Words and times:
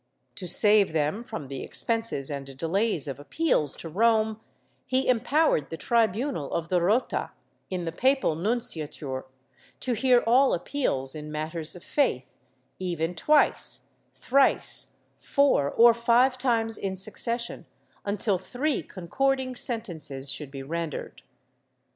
To 0.33 0.47
save 0.47 0.93
them 0.93 1.23
from 1.23 1.47
the 1.47 1.61
expenses 1.61 2.31
and 2.31 2.57
delays 2.57 3.07
of 3.07 3.19
appeals 3.19 3.75
to 3.75 3.87
Rome, 3.87 4.41
he 4.87 5.07
empowered 5.07 5.69
the 5.69 5.77
tribunal 5.77 6.51
of 6.53 6.69
the 6.69 6.81
Rota, 6.81 7.29
in 7.69 7.85
the 7.85 7.91
papal 7.91 8.35
nunciature, 8.35 9.25
to 9.81 9.93
hear 9.93 10.21
all 10.25 10.55
appeals 10.55 11.13
in 11.13 11.31
matters 11.31 11.75
of 11.75 11.83
faith, 11.83 12.31
even 12.79 13.13
twice, 13.13 13.89
thrice, 14.15 15.03
four 15.19 15.69
or 15.69 15.93
five 15.93 16.35
times 16.35 16.79
in 16.79 16.95
succession, 16.95 17.67
until 18.03 18.39
three 18.39 18.81
concording 18.81 19.53
sentences 19.55 20.31
should 20.31 20.49
be 20.49 20.63
rendered. 20.63 21.21